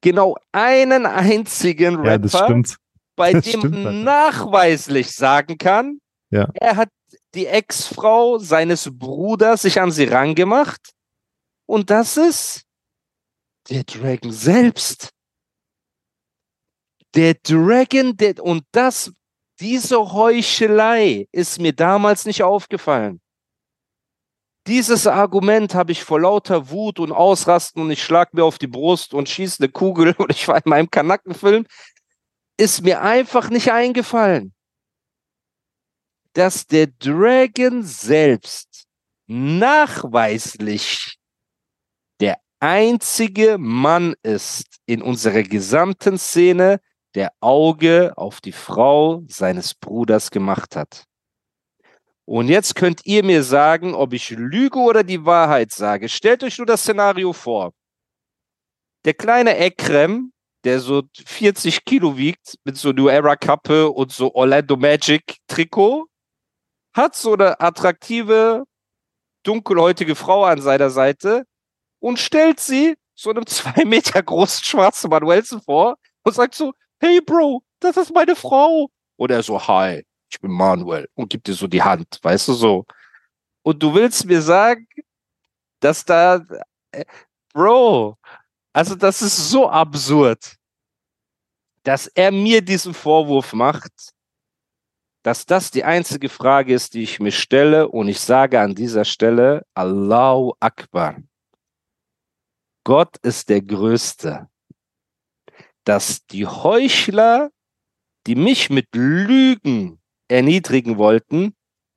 genau 0.00 0.36
einen 0.52 1.06
einzigen 1.06 1.94
Ja, 2.04 2.12
Rapper, 2.12 2.28
stimmt. 2.44 2.76
bei 3.16 3.32
das 3.32 3.44
dem 3.44 3.60
stimmt, 3.60 3.74
man 3.82 3.86
Alter. 3.86 4.02
nachweislich 4.04 5.12
sagen 5.12 5.58
kann, 5.58 5.98
Ja. 6.30 6.48
er 6.54 6.76
hat 6.76 6.88
die 7.34 7.46
Ex-Frau 7.46 8.38
seines 8.38 8.88
Bruders 8.92 9.62
sich 9.62 9.80
an 9.80 9.90
sie 9.90 10.04
rangemacht. 10.04 10.92
Und 11.70 11.88
das 11.88 12.16
ist 12.16 12.64
der 13.68 13.84
Dragon 13.84 14.32
selbst. 14.32 15.10
Der 17.14 17.34
Dragon, 17.34 18.16
der, 18.16 18.42
und 18.42 18.64
das, 18.72 19.12
diese 19.60 20.12
Heuchelei 20.12 21.28
ist 21.30 21.60
mir 21.60 21.72
damals 21.72 22.24
nicht 22.24 22.42
aufgefallen. 22.42 23.20
Dieses 24.66 25.06
Argument 25.06 25.72
habe 25.76 25.92
ich 25.92 26.02
vor 26.02 26.20
lauter 26.20 26.70
Wut 26.70 26.98
und 26.98 27.12
Ausrasten 27.12 27.82
und 27.82 27.92
ich 27.92 28.02
schlag 28.02 28.34
mir 28.34 28.44
auf 28.44 28.58
die 28.58 28.66
Brust 28.66 29.14
und 29.14 29.28
schieße 29.28 29.62
eine 29.62 29.70
Kugel 29.70 30.12
und 30.18 30.32
ich 30.32 30.48
war 30.48 30.56
in 30.56 30.68
meinem 30.68 30.90
Kanackenfilm, 30.90 31.68
ist 32.56 32.82
mir 32.82 33.00
einfach 33.00 33.48
nicht 33.48 33.70
eingefallen, 33.70 34.52
dass 36.32 36.66
der 36.66 36.88
Dragon 36.88 37.84
selbst 37.84 38.88
nachweislich 39.28 41.19
einzige 42.60 43.58
Mann 43.58 44.14
ist 44.22 44.66
in 44.86 45.02
unserer 45.02 45.42
gesamten 45.42 46.18
Szene, 46.18 46.80
der 47.14 47.32
Auge 47.40 48.12
auf 48.16 48.40
die 48.40 48.52
Frau 48.52 49.24
seines 49.26 49.74
Bruders 49.74 50.30
gemacht 50.30 50.76
hat. 50.76 51.04
Und 52.24 52.48
jetzt 52.48 52.76
könnt 52.76 53.04
ihr 53.06 53.24
mir 53.24 53.42
sagen, 53.42 53.94
ob 53.94 54.12
ich 54.12 54.30
lüge 54.30 54.78
oder 54.78 55.02
die 55.02 55.24
Wahrheit 55.24 55.72
sage. 55.72 56.08
Stellt 56.08 56.44
euch 56.44 56.58
nur 56.58 56.66
das 56.66 56.82
Szenario 56.82 57.32
vor. 57.32 57.72
Der 59.04 59.14
kleine 59.14 59.56
Ekrem, 59.56 60.32
der 60.62 60.78
so 60.78 61.02
40 61.26 61.84
Kilo 61.84 62.16
wiegt, 62.16 62.56
mit 62.64 62.76
so 62.76 62.92
New 62.92 63.08
Era 63.08 63.34
Kappe 63.34 63.90
und 63.90 64.12
so 64.12 64.32
Orlando 64.34 64.76
Magic 64.76 65.38
Trikot, 65.48 66.06
hat 66.94 67.16
so 67.16 67.32
eine 67.32 67.58
attraktive, 67.60 68.64
dunkelhäutige 69.42 70.14
Frau 70.14 70.44
an 70.44 70.60
seiner 70.60 70.90
Seite 70.90 71.44
und 72.00 72.18
stellt 72.18 72.60
sie 72.60 72.96
so 73.14 73.30
einem 73.30 73.46
zwei 73.46 73.84
Meter 73.84 74.22
großen 74.22 74.64
schwarzen 74.64 75.10
Manuelsen 75.10 75.62
vor 75.62 75.96
und 76.22 76.34
sagt 76.34 76.54
so, 76.54 76.72
hey 76.98 77.20
Bro, 77.20 77.62
das 77.78 77.96
ist 77.96 78.12
meine 78.12 78.34
Frau. 78.34 78.90
Und 79.16 79.30
er 79.30 79.42
so, 79.42 79.60
hi, 79.60 80.04
ich 80.30 80.40
bin 80.40 80.50
Manuel 80.50 81.08
und 81.14 81.30
gibt 81.30 81.46
dir 81.46 81.54
so 81.54 81.66
die 81.66 81.82
Hand, 81.82 82.18
weißt 82.22 82.48
du 82.48 82.52
so. 82.54 82.84
Und 83.62 83.82
du 83.82 83.94
willst 83.94 84.24
mir 84.24 84.40
sagen, 84.40 84.86
dass 85.80 86.04
da, 86.04 86.42
äh, 86.92 87.04
Bro, 87.52 88.16
also 88.72 88.94
das 88.94 89.22
ist 89.22 89.50
so 89.50 89.68
absurd, 89.68 90.56
dass 91.82 92.06
er 92.06 92.30
mir 92.30 92.62
diesen 92.62 92.94
Vorwurf 92.94 93.52
macht, 93.52 94.12
dass 95.22 95.44
das 95.44 95.70
die 95.70 95.84
einzige 95.84 96.28
Frage 96.28 96.72
ist, 96.72 96.94
die 96.94 97.02
ich 97.02 97.20
mir 97.20 97.32
stelle 97.32 97.88
und 97.88 98.08
ich 98.08 98.20
sage 98.20 98.60
an 98.60 98.74
dieser 98.74 99.04
Stelle 99.04 99.66
Allahu 99.74 100.54
Akbar. 100.60 101.16
Gott 102.90 103.18
ist 103.18 103.50
der 103.50 103.62
Größte. 103.62 104.48
Dass 105.84 106.26
die 106.26 106.48
Heuchler, 106.48 107.52
die 108.26 108.34
mich 108.34 108.68
mit 108.68 108.88
Lügen 108.96 110.00
erniedrigen 110.26 110.98
wollten, 110.98 111.54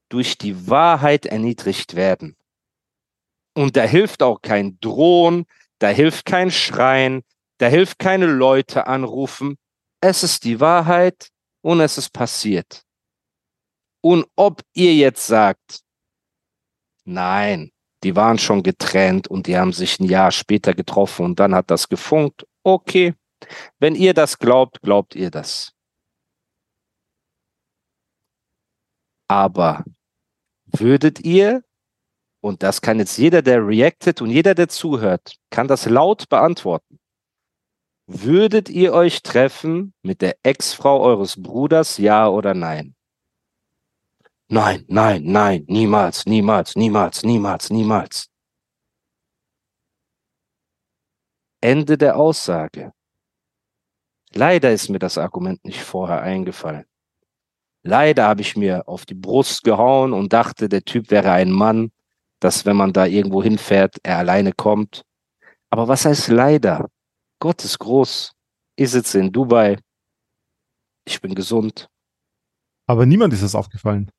durch 0.09 0.37
die 0.37 0.69
Wahrheit 0.69 1.25
erniedrigt 1.25 1.95
werden. 1.95 2.37
Und 3.55 3.75
da 3.75 3.81
hilft 3.81 4.21
auch 4.21 4.43
kein 4.43 4.79
Drohen, 4.81 5.47
da 5.79 5.87
hilft 5.87 6.27
kein 6.27 6.51
Schreien, 6.51 7.23
da 7.57 7.65
hilft 7.65 7.97
keine 7.97 8.27
Leute 8.27 8.85
anrufen. 8.85 9.57
Es 9.99 10.21
ist 10.21 10.43
die 10.43 10.59
Wahrheit 10.59 11.29
und 11.63 11.79
es 11.79 11.97
ist 11.97 12.13
passiert. 12.13 12.83
Und 14.01 14.27
ob 14.35 14.61
ihr 14.75 14.93
jetzt 14.93 15.25
sagt, 15.25 15.81
nein, 17.03 17.71
die 18.03 18.15
waren 18.15 18.37
schon 18.37 18.63
getrennt 18.63 19.27
und 19.27 19.47
die 19.47 19.57
haben 19.57 19.73
sich 19.73 19.99
ein 19.99 20.05
Jahr 20.05 20.31
später 20.31 20.73
getroffen 20.73 21.25
und 21.25 21.39
dann 21.39 21.55
hat 21.55 21.71
das 21.71 21.89
gefunkt, 21.89 22.45
okay. 22.63 23.13
Wenn 23.79 23.95
ihr 23.95 24.13
das 24.13 24.39
glaubt, 24.39 24.81
glaubt 24.81 25.15
ihr 25.15 25.29
das. 25.29 25.73
Aber 29.27 29.83
würdet 30.65 31.21
ihr, 31.21 31.63
und 32.41 32.63
das 32.63 32.81
kann 32.81 32.99
jetzt 32.99 33.17
jeder, 33.17 33.41
der 33.41 33.65
reactet 33.65 34.21
und 34.21 34.29
jeder, 34.29 34.53
der 34.55 34.69
zuhört, 34.69 35.35
kann 35.49 35.67
das 35.67 35.85
laut 35.85 36.29
beantworten. 36.29 36.99
Würdet 38.07 38.69
ihr 38.69 38.93
euch 38.93 39.23
treffen 39.23 39.93
mit 40.01 40.21
der 40.21 40.37
Ex-Frau 40.43 41.01
eures 41.01 41.41
Bruders, 41.41 41.97
ja 41.97 42.27
oder 42.27 42.53
nein? 42.53 42.95
Nein, 44.53 44.85
nein, 44.87 45.23
nein, 45.25 45.65
niemals, 45.67 46.27
niemals, 46.27 46.75
niemals, 46.75 47.23
niemals, 47.23 47.71
niemals. 47.71 48.29
Ende 51.59 51.97
der 51.97 52.17
Aussage. 52.17 52.93
Leider 54.31 54.71
ist 54.71 54.89
mir 54.89 54.99
das 54.99 55.17
Argument 55.17 55.65
nicht 55.65 55.81
vorher 55.81 56.21
eingefallen. 56.21 56.85
Leider 57.81 58.27
habe 58.27 58.41
ich 58.41 58.55
mir 58.55 58.87
auf 58.87 59.07
die 59.07 59.15
Brust 59.15 59.63
gehauen 59.63 60.13
und 60.13 60.31
dachte, 60.33 60.69
der 60.69 60.83
Typ 60.85 61.09
wäre 61.09 61.31
ein 61.31 61.49
Mann, 61.49 61.91
dass 62.39 62.63
wenn 62.63 62.77
man 62.77 62.93
da 62.93 63.07
irgendwo 63.07 63.41
hinfährt, 63.41 63.95
er 64.03 64.19
alleine 64.19 64.53
kommt. 64.53 65.03
Aber 65.71 65.87
was 65.87 66.05
heißt 66.05 66.27
leider? 66.27 66.91
Gott 67.39 67.63
ist 67.63 67.79
groß. 67.79 68.33
Ich 68.75 68.91
sitze 68.91 69.19
in 69.19 69.31
Dubai. 69.31 69.79
Ich 71.05 71.19
bin 71.19 71.33
gesund. 71.33 71.89
Aber 72.85 73.07
niemand 73.07 73.33
ist 73.33 73.41
das 73.41 73.55
aufgefallen. 73.55 74.11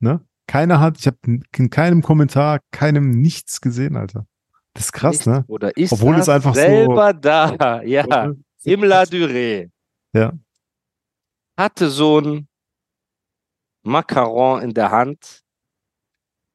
Ne? 0.00 0.24
Keiner 0.46 0.80
hat, 0.80 0.98
ich 0.98 1.06
habe 1.06 1.18
in 1.24 1.70
keinem 1.70 2.02
Kommentar, 2.02 2.60
keinem 2.72 3.10
nichts 3.10 3.60
gesehen, 3.60 3.96
Alter. 3.96 4.26
Das 4.74 4.86
ist 4.86 4.92
krass, 4.92 5.18
Nicht, 5.18 5.26
ne? 5.26 5.44
Oder 5.48 5.76
ist 5.76 5.92
Obwohl 5.92 6.16
es 6.16 6.28
einfach 6.28 6.54
so- 6.54 6.60
selber 6.60 7.12
da, 7.12 7.82
ja, 7.82 8.32
im 8.64 8.84
La 8.84 9.02
Durée. 9.02 9.70
Ja. 10.12 10.32
Hatte 11.58 11.90
so 11.90 12.20
ein 12.20 12.48
Macaron 13.82 14.62
in 14.62 14.74
der 14.74 14.90
Hand, 14.90 15.42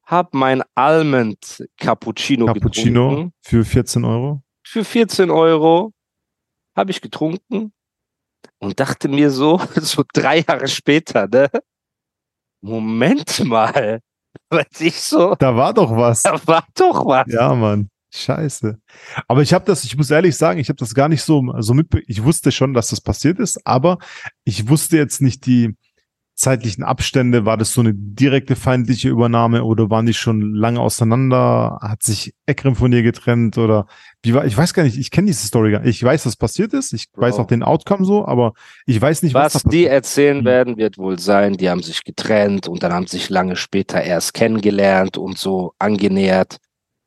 hab 0.04 0.34
mein 0.34 0.62
Almond 0.74 1.64
Cappuccino, 1.78 2.46
Cappuccino 2.46 3.08
getrunken. 3.08 3.32
für 3.42 3.64
14 3.64 4.04
Euro. 4.04 4.42
Für 4.64 4.84
14 4.84 5.30
Euro 5.30 5.92
habe 6.76 6.90
ich 6.90 7.00
getrunken 7.00 7.72
und 8.58 8.78
dachte 8.80 9.08
mir 9.08 9.30
so, 9.30 9.58
so 9.76 10.04
drei 10.12 10.40
Jahre 10.40 10.68
später, 10.68 11.26
ne? 11.26 11.48
Moment 12.60 13.44
mal, 13.44 14.00
weil 14.50 14.66
ich 14.78 15.00
so, 15.00 15.34
Da 15.36 15.56
war 15.56 15.72
doch 15.74 15.94
was. 15.96 16.22
da 16.22 16.40
war 16.46 16.66
doch 16.74 17.06
was. 17.06 17.26
Ja, 17.28 17.54
Mann. 17.54 17.88
Scheiße. 18.14 18.78
Aber 19.28 19.42
ich 19.42 19.52
habe 19.52 19.64
das, 19.66 19.84
ich 19.84 19.96
muss 19.96 20.10
ehrlich 20.10 20.36
sagen, 20.36 20.58
ich 20.58 20.68
habe 20.68 20.78
das 20.78 20.94
gar 20.94 21.08
nicht 21.08 21.22
so, 21.22 21.42
so 21.58 21.74
mitbe 21.74 22.00
Ich 22.06 22.22
wusste 22.22 22.50
schon, 22.52 22.72
dass 22.72 22.88
das 22.88 23.00
passiert 23.00 23.38
ist, 23.38 23.60
aber 23.66 23.98
ich 24.44 24.68
wusste 24.68 24.96
jetzt 24.96 25.20
nicht 25.20 25.44
die 25.44 25.76
zeitlichen 26.36 26.84
Abstände. 26.84 27.46
War 27.46 27.56
das 27.56 27.72
so 27.72 27.80
eine 27.80 27.94
direkte 27.94 28.56
feindliche 28.56 29.08
Übernahme 29.08 29.64
oder 29.64 29.90
waren 29.90 30.06
die 30.06 30.14
schon 30.14 30.54
lange 30.54 30.80
auseinander? 30.80 31.78
Hat 31.82 32.02
sich 32.02 32.34
Ekrem 32.46 32.76
von 32.76 32.92
ihr 32.92 33.02
getrennt 33.02 33.56
oder 33.58 33.86
wie 34.22 34.34
war? 34.34 34.44
Ich 34.44 34.56
weiß 34.56 34.74
gar 34.74 34.82
nicht, 34.84 34.98
ich 34.98 35.10
kenne 35.10 35.28
diese 35.28 35.46
Story 35.46 35.72
gar 35.72 35.80
nicht. 35.80 35.96
Ich 35.96 36.02
weiß, 36.04 36.26
was 36.26 36.36
passiert 36.36 36.74
ist. 36.74 36.92
Ich 36.92 37.10
Bro. 37.10 37.22
weiß 37.22 37.38
auch 37.38 37.46
den 37.46 37.62
Outcome 37.62 38.04
so, 38.04 38.26
aber 38.26 38.52
ich 38.84 39.00
weiß 39.00 39.22
nicht, 39.22 39.34
was, 39.34 39.54
Was 39.54 39.62
die 39.64 39.86
erzählen 39.86 40.40
Mhm. 40.40 40.44
werden, 40.44 40.76
wird 40.76 40.98
wohl 40.98 41.18
sein, 41.18 41.54
die 41.54 41.70
haben 41.70 41.82
sich 41.82 42.04
getrennt 42.04 42.68
und 42.68 42.82
dann 42.82 42.92
haben 42.92 43.06
sich 43.06 43.30
lange 43.30 43.56
später 43.56 44.02
erst 44.02 44.34
kennengelernt 44.34 45.16
und 45.16 45.38
so 45.38 45.72
angenähert. 45.78 46.58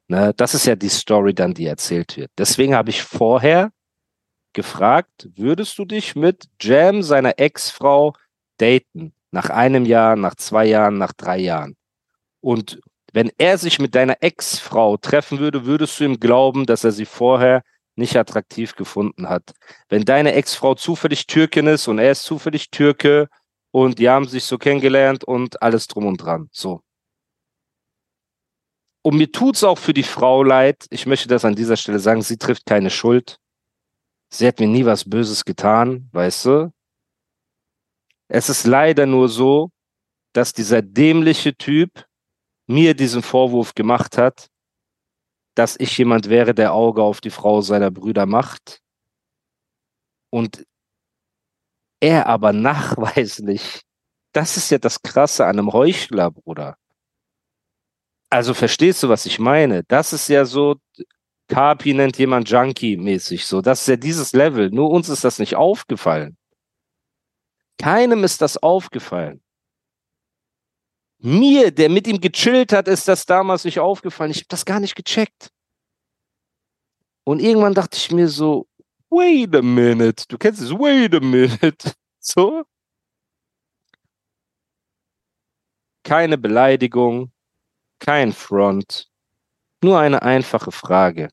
Ne? 0.08 0.34
Das 0.36 0.56
ist 0.56 0.66
ja 0.66 0.76
die 0.76 0.90
Story 0.90 1.36
dann, 1.36 1.54
die 1.54 1.68
erzählt 1.68 2.18
wird. 2.18 2.32
Deswegen 2.38 2.74
habe 2.74 2.90
ich 2.90 3.04
vorher 3.04 3.70
gefragt, 4.54 5.30
würdest 5.36 5.78
du 5.78 5.86
dich 5.86 6.16
mit 6.16 6.46
Jam, 6.60 7.04
seiner 7.04 7.38
Ex-Frau, 7.38 8.14
daten? 8.58 9.14
Nach 9.32 9.50
einem 9.50 9.86
Jahr, 9.86 10.16
nach 10.16 10.36
zwei 10.36 10.66
Jahren, 10.66 10.98
nach 10.98 11.14
drei 11.14 11.38
Jahren. 11.38 11.76
Und 12.42 12.80
wenn 13.14 13.32
er 13.38 13.58
sich 13.58 13.80
mit 13.80 13.96
deiner 13.96 14.18
Ex-Frau 14.22 14.98
treffen 14.98 15.40
würde, 15.40 15.66
würdest 15.66 16.00
du 16.00 16.06
ihm 16.06 16.20
glauben, 16.20 16.66
dass 16.66 16.84
er 16.84 16.92
sie 16.92 17.06
vorher 17.06 17.64
nicht 17.96 18.16
attraktiv 18.16 18.76
gefunden 18.76 19.28
hat 19.30 19.54
wenn 19.90 20.06
deine 20.06 20.34
Ex-Frau 20.34 20.76
zufällig 20.76 21.28
Türkin 21.28 21.68
ist 21.68 21.88
und 21.88 22.00
er 22.00 22.12
ist 22.12 22.24
zufällig 22.24 22.70
Türke 22.70 23.28
und 23.72 24.00
die 24.00 24.10
haben 24.10 24.28
sich 24.28 24.46
so 24.46 24.58
kennengelernt 24.58 25.24
und 25.24 25.62
alles 25.62 25.88
drum 25.88 26.06
und 26.06 26.18
dran. 26.18 26.50
So. 26.52 26.82
Und 29.02 29.18
mir 29.18 29.32
tut's 29.32 29.64
auch 29.64 29.78
für 29.78 29.94
die 29.94 30.04
Frau 30.04 30.44
leid. 30.44 30.86
Ich 30.90 31.06
möchte 31.06 31.28
das 31.28 31.46
an 31.46 31.56
dieser 31.56 31.78
Stelle 31.78 32.00
sagen. 32.00 32.22
Sie 32.22 32.38
trifft 32.38 32.66
keine 32.66 32.90
Schuld. 32.90 33.40
Sie 34.32 34.48
hat 34.48 34.60
mir 34.60 34.68
nie 34.68 34.86
was 34.86 35.10
Böses 35.10 35.46
getan, 35.46 36.10
weißt 36.12 36.46
du? 36.46 36.72
Es 38.30 38.50
ist 38.50 38.66
leider 38.66 39.06
nur 39.06 39.28
so, 39.28 39.72
dass 40.34 40.54
dieser 40.54 40.82
dämliche 40.82 41.56
Typ 41.56 42.06
mir 42.68 42.94
diesen 42.94 43.24
Vorwurf 43.24 43.74
gemacht 43.74 44.18
hat, 44.18 44.48
dass 45.56 45.76
ich 45.80 45.98
jemand 45.98 46.30
wäre, 46.30 46.54
der 46.54 46.74
Auge 46.74 47.02
auf 47.02 47.20
die 47.22 47.32
Frau 47.32 47.62
seiner 47.62 47.90
Brüder 47.92 48.28
macht 48.28 48.82
und 50.30 50.64
er 52.00 52.28
aber 52.28 52.54
nachweislich, 52.54 53.82
das 54.32 54.58
ist 54.58 54.70
ja 54.70 54.78
das 54.78 55.02
Krasse 55.02 55.46
an 55.46 55.58
einem 55.58 55.74
Heuchler, 55.74 56.32
Bruder. 56.32 56.78
Also 58.30 58.54
verstehst 58.54 59.02
du, 59.02 59.10
was 59.10 59.26
ich 59.26 59.40
meine? 59.40 59.84
Das 59.86 60.14
ist 60.14 60.28
ja 60.30 60.46
so, 60.46 60.76
Kapi 61.48 61.96
nennt 61.96 62.18
jemand 62.20 62.48
Junkie-mäßig 62.48 63.46
so. 63.48 63.62
Das 63.62 63.82
ist 63.82 63.88
ja 63.88 63.96
dieses 63.96 64.34
Level. 64.34 64.70
Nur 64.70 64.92
uns 64.92 65.10
ist 65.10 65.24
das 65.24 65.40
nicht 65.40 65.56
aufgefallen. 65.56 66.38
Keinem 67.80 68.24
ist 68.26 68.42
das 68.42 68.58
aufgefallen. 68.58 69.42
Mir, 71.22 71.72
der 71.72 71.90
mit 71.90 72.08
ihm 72.08 72.20
gechillt 72.20 72.72
hat, 72.72 72.88
ist 72.88 73.08
das 73.08 73.26
damals 73.26 73.64
nicht 73.64 73.80
aufgefallen. 73.80 74.32
Ich 74.32 74.38
habe 74.38 74.48
das 74.50 74.66
gar 74.66 74.80
nicht 74.80 74.96
gecheckt. 74.96 75.50
Und 77.26 77.40
irgendwann 77.40 77.74
dachte 77.74 77.98
ich 77.98 78.12
mir 78.12 78.28
so, 78.28 78.68
wait 79.10 79.56
a 79.56 79.62
minute. 79.62 80.26
Du 80.28 80.38
kennst 80.38 80.62
es, 80.62 80.72
wait 80.72 81.16
a 81.16 81.20
minute. 81.20 81.94
So. 82.22 82.64
Keine 86.04 86.38
Beleidigung, 86.38 87.32
kein 88.00 88.34
Front, 88.34 89.10
nur 89.82 89.98
eine 89.98 90.22
einfache 90.22 90.72
Frage. 90.72 91.30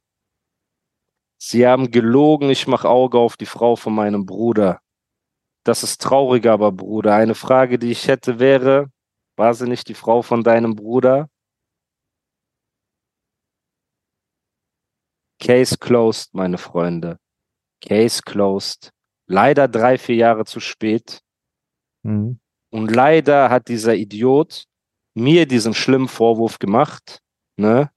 Sie 1.38 1.66
haben 1.66 1.90
gelogen, 1.90 2.50
ich 2.50 2.68
mache 2.68 2.88
Auge 2.88 3.18
auf 3.18 3.36
die 3.36 3.46
Frau 3.46 3.74
von 3.74 3.94
meinem 3.94 4.26
Bruder. 4.26 4.80
Das 5.66 5.82
ist 5.82 6.00
traurig, 6.00 6.46
aber 6.46 6.70
Bruder. 6.70 7.16
Eine 7.16 7.34
Frage, 7.34 7.76
die 7.76 7.90
ich 7.90 8.06
hätte, 8.06 8.38
wäre, 8.38 8.88
war 9.36 9.52
sie 9.52 9.66
nicht 9.66 9.88
die 9.88 9.94
Frau 9.94 10.22
von 10.22 10.44
deinem 10.44 10.76
Bruder? 10.76 11.28
Case 15.42 15.76
closed, 15.76 16.32
meine 16.34 16.58
Freunde. 16.58 17.18
Case 17.80 18.22
closed. 18.22 18.92
Leider 19.26 19.66
drei, 19.66 19.98
vier 19.98 20.14
Jahre 20.14 20.44
zu 20.44 20.60
spät. 20.60 21.20
Mhm. 22.04 22.38
Und 22.70 22.90
leider 22.92 23.50
hat 23.50 23.66
dieser 23.66 23.96
Idiot 23.96 24.66
mir 25.14 25.46
diesen 25.46 25.74
schlimmen 25.74 26.08
Vorwurf 26.08 26.60
gemacht, 26.60 27.18
ne, 27.56 27.90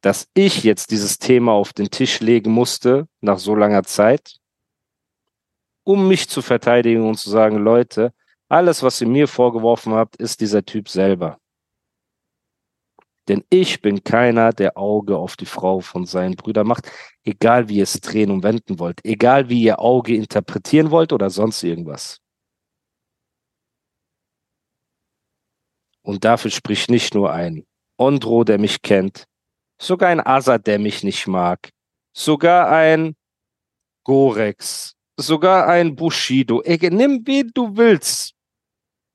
dass 0.00 0.26
ich 0.32 0.64
jetzt 0.64 0.90
dieses 0.90 1.18
Thema 1.18 1.52
auf 1.52 1.74
den 1.74 1.90
Tisch 1.90 2.20
legen 2.20 2.50
musste 2.50 3.08
nach 3.20 3.38
so 3.38 3.54
langer 3.54 3.82
Zeit, 3.82 4.38
um 5.84 6.08
mich 6.08 6.28
zu 6.28 6.42
verteidigen 6.42 7.06
und 7.08 7.16
zu 7.16 7.30
sagen, 7.30 7.58
Leute, 7.58 8.12
alles, 8.48 8.82
was 8.82 9.00
ihr 9.00 9.08
mir 9.08 9.28
vorgeworfen 9.28 9.94
habt, 9.94 10.16
ist 10.16 10.40
dieser 10.40 10.64
Typ 10.64 10.88
selber. 10.88 11.38
Denn 13.28 13.44
ich 13.50 13.80
bin 13.80 14.02
keiner, 14.02 14.52
der 14.52 14.76
Auge 14.76 15.16
auf 15.16 15.36
die 15.36 15.46
Frau 15.46 15.80
von 15.80 16.06
seinen 16.06 16.34
Brüdern 16.34 16.66
macht, 16.66 16.90
egal 17.24 17.68
wie 17.68 17.76
ihr 17.76 17.84
es 17.84 18.00
drehen 18.00 18.30
und 18.30 18.42
wenden 18.42 18.78
wollt, 18.78 19.00
egal 19.04 19.48
wie 19.48 19.62
ihr 19.62 19.78
Auge 19.78 20.16
interpretieren 20.16 20.90
wollt 20.90 21.12
oder 21.12 21.30
sonst 21.30 21.62
irgendwas. 21.62 22.20
Und 26.02 26.24
dafür 26.24 26.50
spricht 26.50 26.90
nicht 26.90 27.14
nur 27.14 27.32
ein 27.32 27.64
Ondro, 27.96 28.42
der 28.42 28.58
mich 28.58 28.82
kennt, 28.82 29.24
sogar 29.80 30.08
ein 30.08 30.24
Azad, 30.24 30.66
der 30.66 30.80
mich 30.80 31.04
nicht 31.04 31.28
mag, 31.28 31.70
sogar 32.12 32.68
ein 32.70 33.14
Gorex, 34.04 34.96
sogar 35.16 35.68
ein 35.68 35.94
Bushido. 35.94 36.62
Ey, 36.62 36.78
nimm 36.90 37.26
wen 37.26 37.50
du 37.54 37.76
willst 37.76 38.34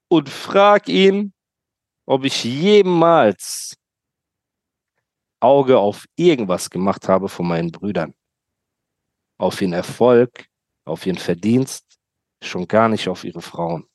und 0.10 0.30
frag 0.30 0.88
ihn, 0.88 1.34
ob 2.06 2.24
ich 2.24 2.44
jemals 2.44 3.75
Auge 5.39 5.77
auf 5.77 6.06
irgendwas 6.16 6.70
gemacht 6.70 7.08
habe 7.08 7.30
von 7.30 7.48
meinen 7.48 7.72
Brüdern. 7.72 8.13
Auf 9.38 9.62
ihren 9.62 9.74
Erfolg, 9.74 10.48
auf 10.86 11.06
ihren 11.06 11.18
Verdienst, 11.18 11.86
schon 12.42 12.68
gar 12.68 12.89
nicht 12.89 13.08
auf 13.08 13.24
ihre 13.24 13.42
Frauen. 13.42 13.88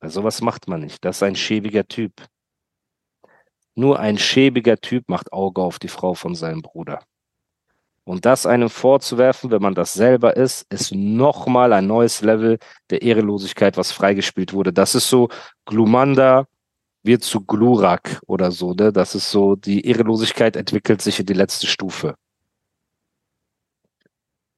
Weil 0.00 0.10
sowas 0.10 0.40
macht 0.40 0.68
man 0.68 0.80
nicht. 0.80 1.04
Das 1.04 1.16
ist 1.16 1.22
ein 1.22 1.36
schäbiger 1.36 1.86
Typ. 1.86 2.26
Nur 3.76 3.98
ein 3.98 4.18
schäbiger 4.18 4.76
Typ 4.76 5.08
macht 5.08 5.32
Auge 5.32 5.62
auf 5.62 5.78
die 5.78 5.88
Frau 5.88 6.14
von 6.14 6.34
seinem 6.34 6.62
Bruder. 6.62 7.04
Und 8.04 8.26
das 8.26 8.44
einem 8.44 8.68
vorzuwerfen, 8.68 9.50
wenn 9.50 9.62
man 9.62 9.74
das 9.74 9.94
selber 9.94 10.36
ist, 10.36 10.66
ist 10.70 10.94
nochmal 10.94 11.72
ein 11.72 11.86
neues 11.86 12.20
Level 12.20 12.58
der 12.90 13.00
Ehrelosigkeit, 13.00 13.78
was 13.78 13.92
freigespielt 13.92 14.52
wurde. 14.52 14.72
Das 14.72 14.94
ist 14.94 15.08
so 15.08 15.30
Glumanda 15.64 16.46
wird 17.02 17.22
zu 17.22 17.40
Glurak 17.42 18.20
oder 18.26 18.50
so, 18.50 18.72
ne? 18.72 18.92
Das 18.92 19.14
ist 19.14 19.30
so, 19.30 19.56
die 19.56 19.86
Ehrelosigkeit 19.86 20.56
entwickelt 20.56 21.02
sich 21.02 21.20
in 21.20 21.26
die 21.26 21.34
letzte 21.34 21.66
Stufe. 21.66 22.14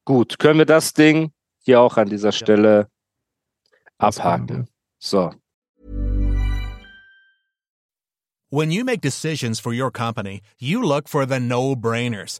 Gut, 0.05 0.39
können 0.39 0.59
wir 0.59 0.65
das 0.65 0.93
Ding 0.93 1.31
hier 1.59 1.81
auch 1.81 1.97
an 1.97 2.09
dieser 2.09 2.31
Stelle 2.31 2.87
können 2.87 2.87
abhaken. 3.97 4.67
So. 4.99 5.31
When 8.49 8.71
you 8.71 8.85
make 8.85 9.01
decisions 9.01 9.59
for 9.59 9.73
your 9.73 9.91
company, 9.91 10.41
you 10.57 10.81
look 10.81 11.09
for 11.09 11.25
the 11.25 11.39
no 11.39 11.75
brainers. 11.75 12.39